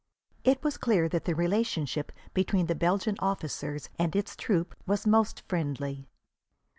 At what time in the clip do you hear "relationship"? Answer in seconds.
1.35-2.11